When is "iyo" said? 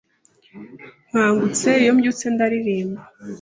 1.81-1.91